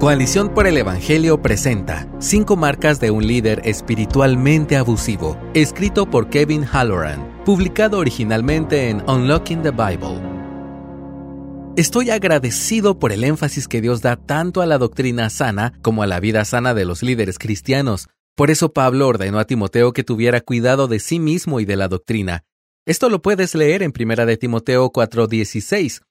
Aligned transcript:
Coalición 0.00 0.54
por 0.54 0.68
el 0.68 0.76
Evangelio 0.76 1.42
presenta 1.42 2.08
Cinco 2.20 2.54
marcas 2.54 3.00
de 3.00 3.10
un 3.10 3.26
líder 3.26 3.62
espiritualmente 3.64 4.76
abusivo, 4.76 5.36
escrito 5.54 6.08
por 6.08 6.30
Kevin 6.30 6.62
Halloran, 6.62 7.42
publicado 7.44 7.98
originalmente 7.98 8.90
en 8.90 9.02
Unlocking 9.10 9.60
the 9.62 9.72
Bible. 9.72 10.22
Estoy 11.76 12.10
agradecido 12.10 13.00
por 13.00 13.10
el 13.10 13.24
énfasis 13.24 13.66
que 13.66 13.80
Dios 13.80 14.00
da 14.00 14.14
tanto 14.14 14.62
a 14.62 14.66
la 14.66 14.78
doctrina 14.78 15.30
sana 15.30 15.72
como 15.82 16.04
a 16.04 16.06
la 16.06 16.20
vida 16.20 16.44
sana 16.44 16.74
de 16.74 16.84
los 16.84 17.02
líderes 17.02 17.36
cristianos. 17.36 18.06
Por 18.36 18.52
eso 18.52 18.72
Pablo 18.72 19.08
ordenó 19.08 19.40
a 19.40 19.46
Timoteo 19.46 19.92
que 19.92 20.04
tuviera 20.04 20.40
cuidado 20.40 20.86
de 20.86 21.00
sí 21.00 21.18
mismo 21.18 21.58
y 21.58 21.64
de 21.64 21.74
la 21.74 21.88
doctrina. 21.88 22.44
Esto 22.86 23.10
lo 23.10 23.20
puedes 23.20 23.56
leer 23.56 23.82
en 23.82 23.92
1 23.92 24.26
de 24.26 24.36
Timoteo 24.36 24.92
4:16. 24.92 26.02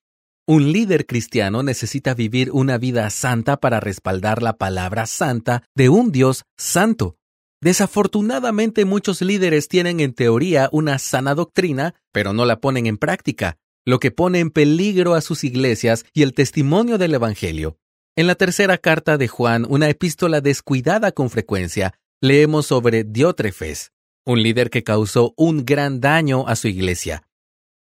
Un 0.50 0.72
líder 0.72 1.06
cristiano 1.06 1.62
necesita 1.62 2.14
vivir 2.14 2.52
una 2.54 2.78
vida 2.78 3.10
santa 3.10 3.58
para 3.58 3.82
respaldar 3.82 4.42
la 4.42 4.54
palabra 4.54 5.06
santa 5.06 5.64
de 5.76 5.90
un 5.90 6.14
Dios 6.14 6.46
santo. 6.56 7.18
Desafortunadamente 7.60 8.86
muchos 8.86 9.22
líderes 9.22 9.68
tienen 9.68 10.00
en 10.00 10.14
teoría 10.14 10.70
una 10.72 11.00
sana 11.00 11.36
doctrina, 11.36 11.96
pero 12.14 12.32
no 12.32 12.46
la 12.46 12.62
ponen 12.62 12.86
en 12.86 12.98
práctica, 12.98 13.58
lo 13.86 14.00
que 14.00 14.12
pone 14.12 14.40
en 14.40 14.50
peligro 14.50 15.16
a 15.16 15.22
sus 15.22 15.44
iglesias 15.44 16.06
y 16.14 16.22
el 16.22 16.34
testimonio 16.34 16.98
del 16.98 17.16
Evangelio. 17.16 17.78
En 18.16 18.26
la 18.26 18.36
tercera 18.36 18.78
carta 18.78 19.18
de 19.18 19.28
Juan, 19.28 19.66
una 19.68 19.90
epístola 19.90 20.40
descuidada 20.40 21.12
con 21.12 21.30
frecuencia, 21.30 21.94
leemos 22.22 22.68
sobre 22.68 23.04
Diótrefes, 23.04 23.92
un 24.26 24.42
líder 24.42 24.70
que 24.70 24.86
causó 24.86 25.34
un 25.36 25.66
gran 25.66 26.00
daño 26.00 26.48
a 26.48 26.56
su 26.56 26.70
iglesia. 26.70 27.27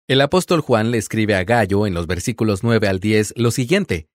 El 0.08 0.20
apóstol 0.20 0.60
Juan 0.60 0.92
le 0.92 0.98
escribe 0.98 1.34
a 1.34 1.42
Gallo 1.42 1.84
en 1.84 1.92
los 1.92 2.06
versículos 2.06 2.62
9 2.62 2.86
al 2.86 3.00
10 3.00 3.34
lo 3.34 3.50
siguiente. 3.50 4.06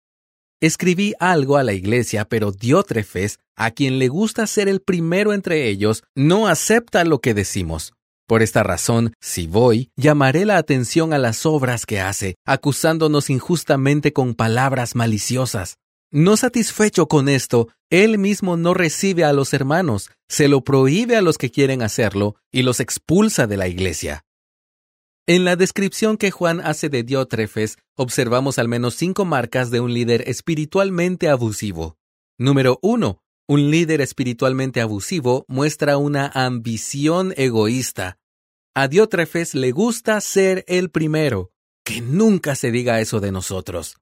Escribí 0.62 1.14
algo 1.20 1.58
a 1.58 1.64
la 1.64 1.74
iglesia, 1.74 2.24
pero 2.24 2.54
Diótrefes, 2.54 3.40
a 3.58 3.72
quien 3.72 4.00
le 4.00 4.08
gusta 4.08 4.48
ser 4.48 4.70
el 4.70 4.80
primero 4.80 5.34
entre 5.34 5.68
ellos, 5.68 6.04
no 6.16 6.48
acepta 6.48 7.04
lo 7.04 7.20
que 7.20 7.34
decimos. 7.34 7.92
Por 8.26 8.42
esta 8.42 8.64
razón, 8.64 9.14
si 9.20 9.48
voy, 9.48 9.90
llamaré 9.98 10.46
la 10.46 10.56
atención 10.56 11.12
a 11.12 11.18
las 11.18 11.46
obras 11.46 11.86
que 11.86 12.00
hace, 12.00 12.36
acusándonos 12.46 13.30
injustamente 13.30 14.14
con 14.14 14.34
palabras 14.34 14.96
maliciosas. 14.96 15.76
No 16.10 16.38
satisfecho 16.38 17.10
con 17.10 17.28
esto, 17.28 17.68
él 17.90 18.18
mismo 18.18 18.56
no 18.56 18.74
recibe 18.74 19.26
a 19.26 19.34
los 19.34 19.54
hermanos, 19.54 20.10
se 20.30 20.48
lo 20.48 20.62
prohíbe 20.62 21.18
a 21.18 21.22
los 21.22 21.38
que 21.38 21.52
quieren 21.52 21.82
hacerlo 21.82 22.38
y 22.50 22.62
los 22.62 22.80
expulsa 22.80 23.46
de 23.46 23.58
la 23.58 23.68
iglesia. 23.68 24.24
En 25.34 25.46
la 25.46 25.56
descripción 25.56 26.18
que 26.18 26.30
Juan 26.30 26.60
hace 26.60 26.90
de 26.90 27.04
Diótrefes, 27.04 27.78
observamos 27.96 28.60
al 28.60 28.68
menos 28.68 28.96
cinco 28.96 29.24
marcas 29.24 29.72
de 29.72 29.80
un 29.80 29.94
líder 29.94 30.28
espiritualmente 30.28 31.30
abusivo. 31.30 31.96
Número 32.38 32.80
uno, 32.82 33.24
un 33.48 33.72
líder 33.72 34.02
espiritualmente 34.02 34.82
abusivo 34.82 35.46
muestra 35.48 35.96
una 35.96 36.28
ambición 36.28 37.34
egoísta. 37.38 38.18
A 38.76 38.90
Diótrefes 38.90 39.56
le 39.56 39.72
gusta 39.72 40.20
ser 40.20 40.66
el 40.68 40.90
primero. 40.90 41.54
Que 41.86 42.02
nunca 42.02 42.56
se 42.56 42.70
diga 42.70 43.00
eso 43.00 43.22
de 43.22 43.32
nosotros. 43.32 43.96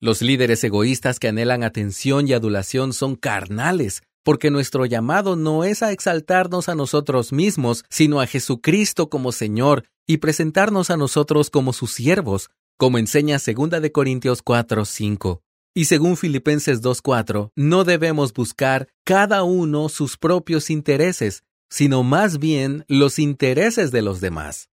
Los 0.00 0.20
líderes 0.20 0.64
egoístas 0.64 1.20
que 1.20 1.28
anhelan 1.28 1.62
atención 1.62 2.26
y 2.26 2.32
adulación 2.32 2.92
son 2.92 3.14
carnales, 3.14 4.02
porque 4.24 4.50
nuestro 4.50 4.86
llamado 4.86 5.36
no 5.36 5.64
es 5.64 5.82
a 5.82 5.92
exaltarnos 5.92 6.68
a 6.68 6.74
nosotros 6.74 7.32
mismos, 7.32 7.84
sino 7.90 8.20
a 8.20 8.26
Jesucristo 8.26 9.08
como 9.08 9.32
Señor 9.32 9.84
y 10.06 10.18
presentarnos 10.18 10.90
a 10.90 10.96
nosotros 10.96 11.50
como 11.50 11.72
sus 11.72 11.92
siervos, 11.92 12.50
como 12.78 12.98
enseña 12.98 13.38
2 13.38 13.82
de 13.82 13.92
Corintios 13.92 14.42
4, 14.42 14.84
5. 14.84 15.42
Y 15.74 15.86
según 15.86 16.16
Filipenses 16.16 16.82
2.4, 16.82 17.50
no 17.56 17.84
debemos 17.84 18.32
buscar 18.32 18.88
cada 19.04 19.42
uno 19.42 19.88
sus 19.88 20.18
propios 20.18 20.68
intereses, 20.68 21.44
sino 21.70 22.02
más 22.02 22.38
bien 22.38 22.84
los 22.88 23.18
intereses 23.18 23.90
de 23.90 24.02
los 24.02 24.20
demás. 24.20 24.68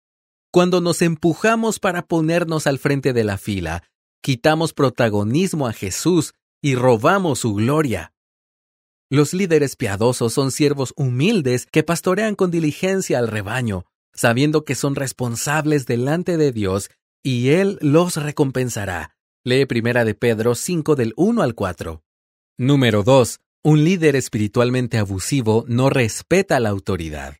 Cuando 0.51 0.80
nos 0.80 1.02
empujamos 1.02 1.79
para 1.79 2.06
ponernos 2.06 2.67
al 2.67 2.79
frente 2.79 3.12
de 3.12 3.24
la 3.24 3.36
fila, 3.36 3.83
quitamos 4.23 4.73
protagonismo 4.73 5.67
a 5.67 5.74
Jesús 5.74 6.33
y 6.62 6.74
robamos 6.74 7.40
su 7.40 7.52
gloria. 7.52 8.14
Los 9.08 9.34
líderes 9.34 9.77
piadosos 9.77 10.33
son 10.33 10.50
siervos 10.50 10.92
humildes 10.96 11.67
que 11.67 11.84
pastorean 11.84 12.34
con 12.34 12.50
diligencia 12.50 13.20
al 13.20 13.28
rebaño, 13.28 13.84
sabiendo 14.12 14.64
que 14.64 14.74
son 14.74 14.96
responsables 14.96 15.86
delante 15.86 16.36
de 16.36 16.50
Dios 16.50 16.90
y 17.22 17.50
Él 17.50 17.78
los 17.80 18.17
recompensará. 18.17 19.17
Lee 19.44 19.64
Primera 19.67 20.05
de 20.05 20.14
Pedro 20.14 20.56
5 20.56 20.96
del 20.96 21.12
1 21.17 21.42
al 21.42 21.55
4. 21.55 22.02
Número 22.58 23.05
2. 23.05 23.39
Un 23.62 23.84
líder 23.84 24.17
espiritualmente 24.17 24.98
abusivo 24.98 25.64
no 25.68 25.88
respeta 25.88 26.58
la 26.58 26.70
autoridad. 26.70 27.36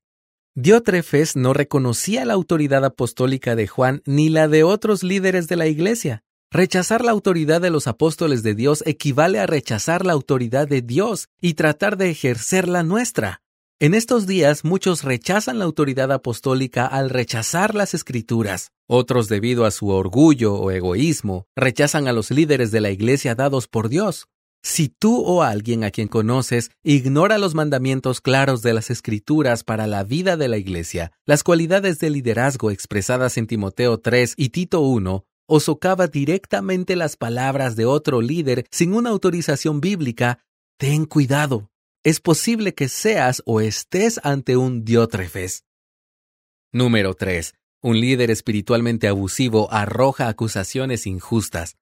Diótrefes 0.55 1.35
no 1.35 1.53
reconocía 1.53 2.25
la 2.25 2.35
autoridad 2.35 2.85
apostólica 2.85 3.57
de 3.57 3.67
Juan 3.67 4.03
ni 4.07 4.29
la 4.29 4.47
de 4.47 4.63
otros 4.63 5.03
líderes 5.03 5.49
de 5.49 5.57
la 5.57 5.67
Iglesia. 5.67 6.23
Rechazar 6.53 7.05
la 7.05 7.11
autoridad 7.11 7.61
de 7.61 7.71
los 7.71 7.89
apóstoles 7.89 8.45
de 8.45 8.55
Dios 8.55 8.85
equivale 8.87 9.41
a 9.41 9.47
rechazar 9.47 10.07
la 10.07 10.13
autoridad 10.13 10.69
de 10.69 10.81
Dios 10.81 11.29
y 11.41 11.55
tratar 11.55 11.97
de 11.97 12.09
ejercer 12.11 12.69
la 12.69 12.85
nuestra. 12.85 13.43
En 13.81 13.95
estos 13.95 14.29
días 14.29 14.65
muchos 14.65 15.03
rechazan 15.03 15.59
la 15.59 15.65
autoridad 15.65 16.13
apostólica 16.13 16.87
al 16.87 17.11
rechazar 17.11 17.75
las 17.75 17.95
escrituras. 17.95 18.71
Otros, 18.87 19.29
debido 19.29 19.65
a 19.65 19.73
su 19.73 19.89
orgullo 19.89 20.55
o 20.55 20.71
egoísmo, 20.71 21.47
rechazan 21.57 22.07
a 22.07 22.13
los 22.13 22.31
líderes 22.31 22.71
de 22.71 22.81
la 22.81 22.91
iglesia 22.91 23.35
dados 23.35 23.67
por 23.67 23.89
Dios. 23.89 24.29
Si 24.63 24.89
tú 24.89 25.23
o 25.25 25.43
alguien 25.43 25.83
a 25.83 25.91
quien 25.91 26.09
conoces 26.09 26.71
ignora 26.85 27.39
los 27.39 27.55
mandamientos 27.55 28.21
claros 28.21 28.63
de 28.63 28.73
las 28.73 28.91
escrituras 28.91 29.65
para 29.65 29.89
la 29.89 30.05
vida 30.05 30.37
de 30.37 30.49
la 30.49 30.59
iglesia, 30.59 31.13
las 31.25 31.43
cualidades 31.43 31.99
de 31.99 32.11
liderazgo 32.11 32.71
expresadas 32.71 33.37
en 33.37 33.49
Timoteo 33.49 33.99
3 33.99 34.35
y 34.37 34.49
Tito 34.51 34.81
1, 34.81 35.25
o 35.47 35.61
socava 35.61 36.07
directamente 36.07 36.97
las 36.97 37.17
palabras 37.17 37.77
de 37.77 37.87
otro 37.87 38.21
líder 38.21 38.67
sin 38.71 38.95
una 38.95 39.11
autorización 39.11 39.81
bíblica, 39.81 40.45
ten 40.77 41.07
cuidado. 41.07 41.71
Es 42.05 42.21
posible 42.21 42.75
que 42.75 42.89
seas 42.89 43.43
o 43.47 43.61
estés 43.61 44.21
ante 44.23 44.57
un 44.57 44.85
diótrefes. 44.85 45.65
Número 46.73 47.15
3. 47.15 47.55
Un 47.83 48.01
líder 48.01 48.31
espiritualmente 48.31 49.09
abusivo 49.09 49.73
arroja 49.73 50.29
acusaciones 50.29 51.07
injustas. 51.07 51.77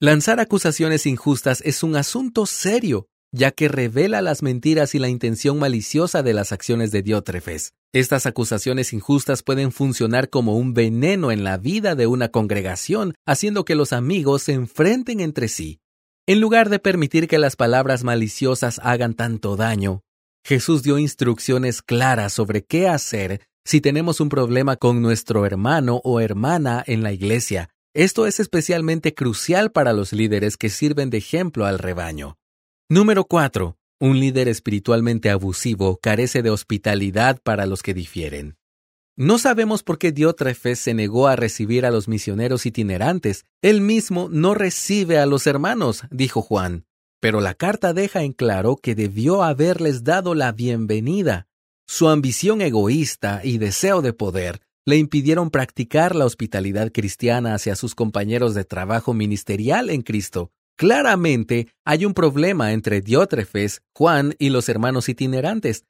Lanzar 0.00 0.40
acusaciones 0.40 1.06
injustas 1.06 1.60
es 1.64 1.82
un 1.82 1.96
asunto 1.96 2.46
serio 2.46 3.08
ya 3.32 3.50
que 3.50 3.68
revela 3.68 4.22
las 4.22 4.42
mentiras 4.42 4.94
y 4.94 4.98
la 4.98 5.08
intención 5.08 5.58
maliciosa 5.58 6.22
de 6.22 6.34
las 6.34 6.52
acciones 6.52 6.90
de 6.90 7.02
Diótrefes. 7.02 7.72
Estas 7.92 8.26
acusaciones 8.26 8.92
injustas 8.92 9.42
pueden 9.42 9.72
funcionar 9.72 10.28
como 10.28 10.56
un 10.56 10.74
veneno 10.74 11.30
en 11.30 11.44
la 11.44 11.56
vida 11.56 11.94
de 11.94 12.06
una 12.06 12.28
congregación, 12.28 13.14
haciendo 13.26 13.64
que 13.64 13.74
los 13.74 13.92
amigos 13.92 14.42
se 14.42 14.52
enfrenten 14.52 15.20
entre 15.20 15.48
sí. 15.48 15.80
En 16.26 16.40
lugar 16.40 16.68
de 16.68 16.78
permitir 16.78 17.28
que 17.28 17.38
las 17.38 17.56
palabras 17.56 18.04
maliciosas 18.04 18.80
hagan 18.82 19.14
tanto 19.14 19.56
daño, 19.56 20.02
Jesús 20.44 20.82
dio 20.82 20.98
instrucciones 20.98 21.82
claras 21.82 22.32
sobre 22.32 22.64
qué 22.64 22.88
hacer 22.88 23.42
si 23.64 23.80
tenemos 23.80 24.20
un 24.20 24.30
problema 24.30 24.76
con 24.76 25.02
nuestro 25.02 25.44
hermano 25.44 26.00
o 26.04 26.20
hermana 26.20 26.82
en 26.86 27.02
la 27.02 27.12
iglesia. 27.12 27.68
Esto 27.94 28.26
es 28.26 28.40
especialmente 28.40 29.14
crucial 29.14 29.72
para 29.72 29.92
los 29.92 30.12
líderes 30.12 30.56
que 30.56 30.70
sirven 30.70 31.10
de 31.10 31.18
ejemplo 31.18 31.66
al 31.66 31.78
rebaño. 31.78 32.38
Número 32.90 33.24
4. 33.24 33.76
Un 34.00 34.18
líder 34.18 34.48
espiritualmente 34.48 35.28
abusivo 35.28 35.98
carece 36.00 36.40
de 36.40 36.48
hospitalidad 36.48 37.38
para 37.42 37.66
los 37.66 37.82
que 37.82 37.92
difieren. 37.92 38.56
No 39.14 39.36
sabemos 39.36 39.82
por 39.82 39.98
qué 39.98 40.10
Diótrefes 40.10 40.78
se 40.78 40.94
negó 40.94 41.26
a 41.26 41.36
recibir 41.36 41.84
a 41.84 41.90
los 41.90 42.08
misioneros 42.08 42.64
itinerantes. 42.64 43.44
Él 43.60 43.82
mismo 43.82 44.30
no 44.30 44.54
recibe 44.54 45.18
a 45.18 45.26
los 45.26 45.46
hermanos, 45.46 46.04
dijo 46.10 46.40
Juan. 46.40 46.86
Pero 47.20 47.42
la 47.42 47.52
carta 47.52 47.92
deja 47.92 48.22
en 48.22 48.32
claro 48.32 48.76
que 48.76 48.94
debió 48.94 49.42
haberles 49.42 50.02
dado 50.02 50.34
la 50.34 50.52
bienvenida. 50.52 51.46
Su 51.86 52.08
ambición 52.08 52.62
egoísta 52.62 53.42
y 53.44 53.58
deseo 53.58 54.00
de 54.00 54.14
poder 54.14 54.62
le 54.86 54.96
impidieron 54.96 55.50
practicar 55.50 56.16
la 56.16 56.24
hospitalidad 56.24 56.90
cristiana 56.90 57.52
hacia 57.52 57.76
sus 57.76 57.94
compañeros 57.94 58.54
de 58.54 58.64
trabajo 58.64 59.12
ministerial 59.12 59.90
en 59.90 60.00
Cristo. 60.00 60.52
Claramente 60.78 61.66
hay 61.84 62.04
un 62.04 62.14
problema 62.14 62.72
entre 62.72 63.00
Diótrefes, 63.00 63.82
Juan 63.96 64.36
y 64.38 64.50
los 64.50 64.68
hermanos 64.68 65.08
itinerantes. 65.08 65.84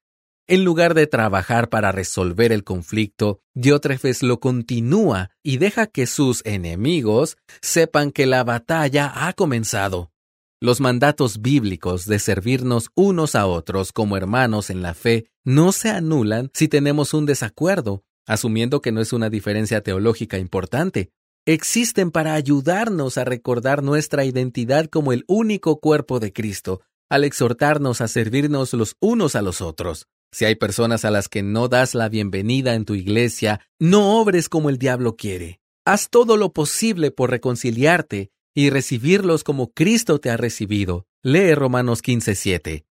En 0.47 0.65
lugar 0.65 0.95
de 0.95 1.07
trabajar 1.07 1.69
para 1.69 1.93
resolver 1.93 2.53
el 2.53 2.65
conflicto, 2.65 3.43
Diótrefes 3.55 4.23
lo 4.23 4.41
continúa 4.41 5.29
y 5.43 5.59
deja 5.59 5.89
que 5.89 6.07
sus 6.07 6.41
enemigos 6.47 7.37
sepan 7.61 8.13
que 8.13 8.25
la 8.25 8.45
batalla 8.45 9.13
ha 9.15 9.35
comenzado. 9.35 10.11
Los 10.59 10.81
mandatos 10.81 11.43
bíblicos 11.43 12.07
de 12.07 12.19
servirnos 12.19 12.89
unos 12.95 13.35
a 13.35 13.47
otros 13.47 13.93
como 13.93 14.17
hermanos 14.17 14.71
en 14.71 14.81
la 14.81 14.95
fe 14.95 15.27
no 15.45 15.73
se 15.73 15.91
anulan 15.91 16.51
si 16.55 16.67
tenemos 16.67 17.13
un 17.13 17.27
desacuerdo, 17.27 18.05
asumiendo 18.27 18.81
que 18.81 18.91
no 18.91 19.03
es 19.03 19.13
una 19.13 19.29
diferencia 19.29 19.83
teológica 19.83 20.39
importante. 20.39 21.11
Existen 21.53 22.11
para 22.11 22.35
ayudarnos 22.35 23.17
a 23.17 23.25
recordar 23.25 23.83
nuestra 23.83 24.27
identidad 24.27 24.87
como 24.87 25.15
el 25.15 25.25
único 25.29 25.81
cuerpo 25.81 26.21
de 26.21 26.31
Cristo, 26.31 26.83
al 27.09 27.25
exhortarnos 27.25 28.03
a 28.03 28.09
servirnos 28.09 28.75
los 28.75 28.97
unos 29.01 29.35
a 29.35 29.41
los 29.41 29.63
otros. 29.63 30.07
Si 30.31 30.45
hay 30.45 30.57
personas 30.57 31.07
a 31.07 31.11
las 31.11 31.29
que 31.29 31.43
no 31.43 31.69
das 31.69 31.95
la 31.95 32.11
bienvenida 32.11 32.75
en 32.75 32.85
tu 32.85 32.95
iglesia, 32.95 33.63
no 33.79 34.21
obres 34.21 34.51
como 34.51 34.69
el 34.69 34.77
diablo 34.77 35.17
quiere. 35.17 35.61
Haz 35.87 36.11
todo 36.11 36.37
lo 36.37 36.53
posible 36.53 37.11
por 37.11 37.31
reconciliarte 37.31 38.31
y 38.55 38.69
recibirlos 38.69 39.43
como 39.43 39.73
Cristo 39.73 40.19
te 40.19 40.29
ha 40.29 40.37
recibido. 40.37 41.07
Lee 41.23 41.55
Romanos 41.55 42.03
15:7. 42.03 42.85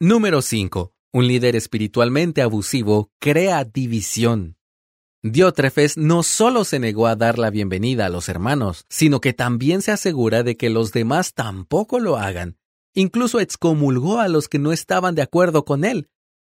Número 0.00 0.42
5. 0.42 0.92
Un 1.14 1.26
líder 1.28 1.56
espiritualmente 1.56 2.42
abusivo 2.42 3.10
crea 3.18 3.64
división. 3.64 4.58
Diótrefes 5.22 5.96
no 5.96 6.22
solo 6.22 6.64
se 6.64 6.78
negó 6.78 7.06
a 7.06 7.16
dar 7.16 7.38
la 7.38 7.50
bienvenida 7.50 8.06
a 8.06 8.08
los 8.08 8.28
hermanos, 8.28 8.84
sino 8.88 9.20
que 9.20 9.32
también 9.32 9.80
se 9.82 9.92
asegura 9.92 10.42
de 10.42 10.56
que 10.56 10.68
los 10.68 10.92
demás 10.92 11.32
tampoco 11.34 12.00
lo 12.00 12.16
hagan. 12.16 12.56
Incluso 12.94 13.40
excomulgó 13.40 14.20
a 14.20 14.28
los 14.28 14.48
que 14.48 14.58
no 14.58 14.72
estaban 14.72 15.14
de 15.14 15.22
acuerdo 15.22 15.64
con 15.64 15.84
él, 15.84 16.08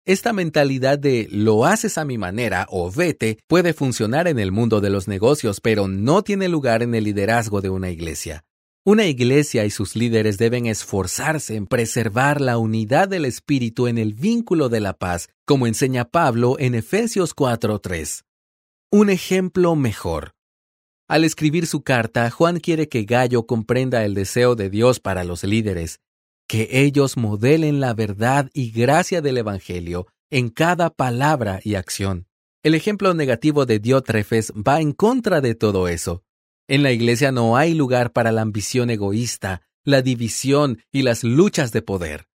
esta 0.06 0.34
mentalidad 0.34 0.98
de 0.98 1.28
lo 1.30 1.64
haces 1.64 1.96
a 1.96 2.04
mi 2.04 2.18
manera 2.18 2.66
o 2.68 2.90
vete 2.92 3.38
puede 3.46 3.72
funcionar 3.72 4.28
en 4.28 4.38
el 4.38 4.52
mundo 4.52 4.82
de 4.82 4.90
los 4.90 5.08
negocios, 5.08 5.62
pero 5.62 5.88
no 5.88 6.22
tiene 6.22 6.48
lugar 6.48 6.82
en 6.82 6.94
el 6.94 7.04
liderazgo 7.04 7.62
de 7.62 7.70
una 7.70 7.90
iglesia. 7.90 8.44
Una 8.84 9.06
iglesia 9.06 9.64
y 9.64 9.70
sus 9.70 9.96
líderes 9.96 10.36
deben 10.36 10.66
esforzarse 10.66 11.56
en 11.56 11.66
preservar 11.66 12.42
la 12.42 12.58
unidad 12.58 13.08
del 13.08 13.24
espíritu 13.24 13.86
en 13.86 13.96
el 13.96 14.12
vínculo 14.12 14.68
de 14.68 14.80
la 14.80 14.92
paz, 14.92 15.30
como 15.46 15.66
enseña 15.66 16.04
Pablo 16.04 16.56
en 16.58 16.74
Efesios 16.74 17.34
4:3. 17.34 18.24
Un 18.96 19.10
ejemplo 19.10 19.74
mejor. 19.74 20.36
Al 21.08 21.24
escribir 21.24 21.66
su 21.66 21.82
carta, 21.82 22.30
Juan 22.30 22.60
quiere 22.60 22.88
que 22.88 23.02
Gallo 23.02 23.44
comprenda 23.44 24.04
el 24.04 24.14
deseo 24.14 24.54
de 24.54 24.70
Dios 24.70 25.00
para 25.00 25.24
los 25.24 25.42
líderes, 25.42 25.98
que 26.46 26.68
ellos 26.70 27.16
modelen 27.16 27.80
la 27.80 27.92
verdad 27.92 28.50
y 28.54 28.70
gracia 28.70 29.20
del 29.20 29.38
Evangelio 29.38 30.06
en 30.30 30.48
cada 30.48 30.90
palabra 30.90 31.58
y 31.64 31.74
acción. 31.74 32.28
El 32.62 32.76
ejemplo 32.76 33.14
negativo 33.14 33.66
de 33.66 33.80
Diótrefes 33.80 34.52
va 34.52 34.80
en 34.80 34.92
contra 34.92 35.40
de 35.40 35.56
todo 35.56 35.88
eso. 35.88 36.22
En 36.68 36.84
la 36.84 36.92
iglesia 36.92 37.32
no 37.32 37.56
hay 37.56 37.74
lugar 37.74 38.12
para 38.12 38.30
la 38.30 38.42
ambición 38.42 38.90
egoísta, 38.90 39.62
la 39.82 40.02
división 40.02 40.78
y 40.92 41.02
las 41.02 41.24
luchas 41.24 41.72
de 41.72 41.82
poder. 41.82 42.28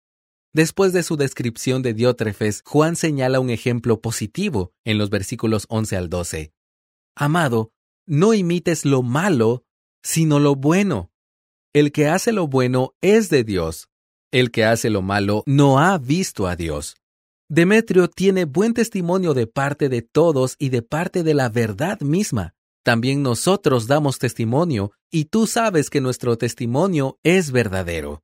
Después 0.53 0.93
de 0.93 1.03
su 1.03 1.17
descripción 1.17 1.83
de 1.83 1.95
Diótrefes, 1.95 2.62
Juan 2.65 2.97
señala 2.97 3.41
un 3.41 3.50
ejemplo 3.50 4.00
positivo 4.00 4.73
en 4.85 4.99
los 4.99 5.11
versículos 5.11 5.67
11 5.69 5.97
al 5.97 6.09
12. 6.09 6.53
Amado, 7.15 7.73
no 8.06 8.33
imites 8.33 8.85
lo 8.85 9.03
malo, 9.03 9.65
sino 10.03 10.39
lo 10.39 10.55
bueno. 10.55 11.12
El 11.75 11.93
que 11.93 12.09
hace 12.09 12.33
lo 12.33 12.49
bueno 12.49 12.95
es 13.03 13.29
de 13.29 13.45
Dios, 13.45 13.89
el 14.31 14.50
que 14.50 14.65
hace 14.65 14.89
lo 14.89 15.03
malo 15.03 15.43
no 15.47 15.79
ha 15.79 15.99
visto 15.99 16.47
a 16.47 16.56
Dios. 16.56 16.97
Demetrio 17.50 18.09
tiene 18.09 18.45
buen 18.45 18.75
testimonio 18.75 19.35
de 19.35 19.47
parte 19.47 19.89
de 19.89 20.03
todos 20.03 20.56
y 20.59 20.71
de 20.71 20.83
parte 20.83 21.23
de 21.23 21.35
la 21.35 21.49
verdad 21.49 22.00
misma. 22.00 22.55
También 22.85 23.23
nosotros 23.23 23.87
damos 23.87 24.19
testimonio, 24.19 24.93
y 25.11 25.27
tú 25.27 25.47
sabes 25.47 25.91
que 25.91 26.00
nuestro 26.00 26.37
testimonio 26.37 27.19
es 27.23 27.50
verdadero. 27.50 28.23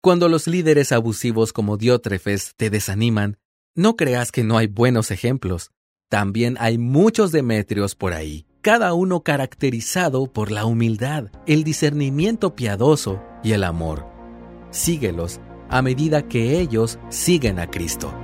Cuando 0.00 0.28
los 0.28 0.46
líderes 0.46 0.92
abusivos 0.92 1.52
como 1.52 1.76
Diótrefes 1.76 2.54
te 2.56 2.70
desaniman, 2.70 3.38
no 3.74 3.96
creas 3.96 4.32
que 4.32 4.44
no 4.44 4.58
hay 4.58 4.66
buenos 4.66 5.10
ejemplos. 5.10 5.70
También 6.08 6.56
hay 6.60 6.78
muchos 6.78 7.32
Demetrios 7.32 7.94
por 7.94 8.12
ahí, 8.12 8.46
cada 8.60 8.94
uno 8.94 9.22
caracterizado 9.22 10.32
por 10.32 10.50
la 10.50 10.64
humildad, 10.64 11.30
el 11.46 11.64
discernimiento 11.64 12.54
piadoso 12.54 13.20
y 13.42 13.52
el 13.52 13.64
amor 13.64 14.18
síguelos 14.70 15.40
a 15.68 15.82
medida 15.82 16.26
que 16.26 16.60
ellos 16.60 16.98
siguen 17.10 17.58
a 17.58 17.70
Cristo. 17.70 18.14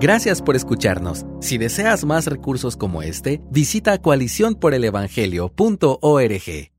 Gracias 0.00 0.40
por 0.40 0.56
escucharnos. 0.56 1.26
Si 1.40 1.58
deseas 1.58 2.06
más 2.06 2.24
recursos 2.26 2.74
como 2.76 3.02
este, 3.02 3.42
visita 3.50 4.00
coaliciónporelevangelio.org. 4.00 6.69